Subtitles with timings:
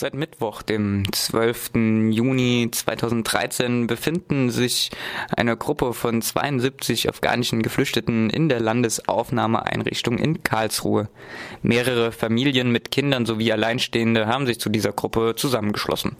[0.00, 1.72] Seit Mittwoch, dem 12.
[2.12, 4.92] Juni 2013, befinden sich
[5.36, 11.08] eine Gruppe von 72 afghanischen Geflüchteten in der Landesaufnahmeeinrichtung in Karlsruhe.
[11.62, 16.14] Mehrere Familien mit Kindern sowie Alleinstehende haben sich zu dieser Gruppe zusammengeschlossen.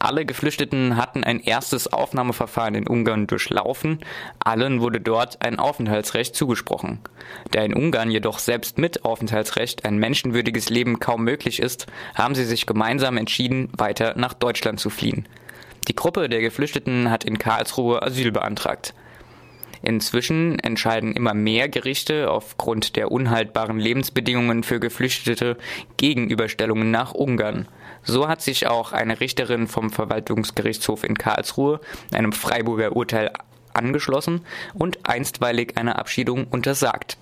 [0.00, 3.98] Alle Geflüchteten hatten ein erstes Aufnahmeverfahren in Ungarn durchlaufen,
[4.38, 7.00] allen wurde dort ein Aufenthaltsrecht zugesprochen.
[7.50, 12.44] Da in Ungarn jedoch selbst mit Aufenthaltsrecht ein menschenwürdiges Leben kaum möglich ist, haben sie
[12.44, 15.26] sich gemeinsam entschieden, weiter nach Deutschland zu fliehen.
[15.88, 18.94] Die Gruppe der Geflüchteten hat in Karlsruhe Asyl beantragt.
[19.82, 25.56] Inzwischen entscheiden immer mehr Gerichte aufgrund der unhaltbaren Lebensbedingungen für Geflüchtete
[25.96, 27.68] Gegenüberstellungen nach Ungarn.
[28.02, 31.80] So hat sich auch eine Richterin vom Verwaltungsgerichtshof in Karlsruhe
[32.12, 33.30] einem Freiburger Urteil
[33.72, 34.42] angeschlossen
[34.74, 37.16] und einstweilig eine Abschiedung untersagt.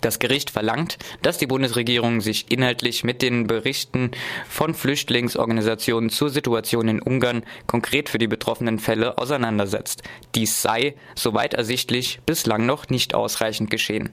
[0.00, 4.10] Das Gericht verlangt, dass die Bundesregierung sich inhaltlich mit den Berichten
[4.48, 10.02] von Flüchtlingsorganisationen zur Situation in Ungarn konkret für die betroffenen Fälle auseinandersetzt.
[10.34, 14.10] Dies sei, soweit ersichtlich, bislang noch nicht ausreichend geschehen.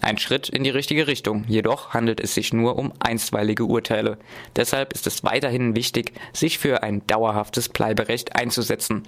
[0.00, 4.18] Ein Schritt in die richtige Richtung, jedoch handelt es sich nur um einstweilige Urteile.
[4.56, 9.02] Deshalb ist es weiterhin wichtig, sich für ein dauerhaftes Bleiberecht einzusetzen.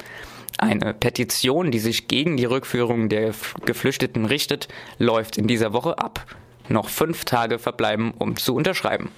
[0.58, 4.68] Eine Petition, die sich gegen die Rückführung der Geflüchteten richtet,
[4.98, 6.26] läuft in dieser Woche ab.
[6.68, 9.10] Noch fünf Tage verbleiben, um zu unterschreiben.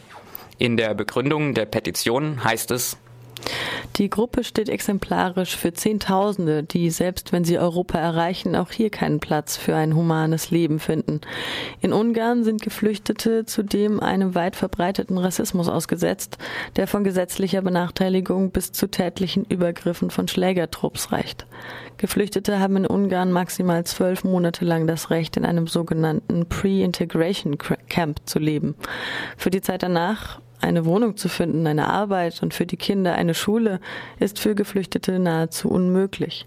[0.58, 2.96] In der Begründung der Petition heißt es,
[3.96, 9.20] die Gruppe steht exemplarisch für Zehntausende, die, selbst wenn sie Europa erreichen, auch hier keinen
[9.20, 11.20] Platz für ein humanes Leben finden.
[11.80, 16.36] In Ungarn sind Geflüchtete zudem einem weit verbreiteten Rassismus ausgesetzt,
[16.76, 21.46] der von gesetzlicher Benachteiligung bis zu tätlichen Übergriffen von Schlägertrupps reicht.
[21.98, 27.56] Geflüchtete haben in Ungarn maximal zwölf Monate lang das Recht, in einem sogenannten Pre-Integration
[27.88, 28.74] Camp zu leben.
[29.36, 33.34] Für die Zeit danach eine Wohnung zu finden, eine Arbeit und für die Kinder eine
[33.34, 33.80] Schule
[34.18, 36.46] ist für Geflüchtete nahezu unmöglich.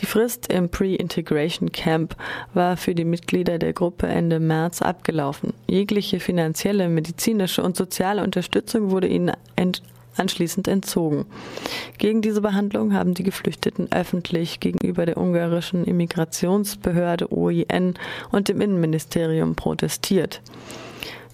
[0.00, 2.14] Die Frist im Pre-Integration Camp
[2.54, 5.54] war für die Mitglieder der Gruppe Ende März abgelaufen.
[5.66, 9.32] Jegliche finanzielle, medizinische und soziale Unterstützung wurde ihnen
[10.18, 11.26] anschließend entzogen.
[11.98, 17.94] Gegen diese Behandlung haben die Geflüchteten öffentlich gegenüber der ungarischen Immigrationsbehörde OIN
[18.30, 20.40] und dem Innenministerium protestiert.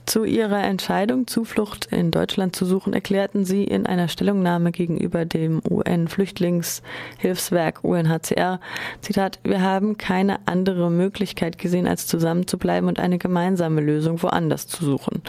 [0.07, 5.63] Zu ihrer Entscheidung, Zuflucht in Deutschland zu suchen, erklärten sie in einer Stellungnahme gegenüber dem
[5.69, 8.61] UN-Flüchtlingshilfswerk UNHCR,
[9.01, 14.85] Zitat, wir haben keine andere Möglichkeit gesehen, als zusammenzubleiben und eine gemeinsame Lösung woanders zu
[14.85, 15.23] suchen.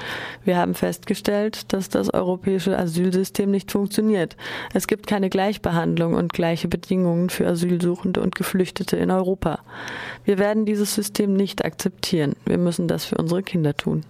[0.44, 4.36] Wir haben festgestellt, dass das europäische Asylsystem nicht funktioniert.
[4.74, 9.60] Es gibt keine Gleichbehandlung und gleiche Bedingungen für Asylsuchende und Geflüchtete in Europa.
[10.26, 12.36] Wir werden dieses System nicht akzeptieren.
[12.46, 14.04] Wir müssen das für unsere Kinder tun.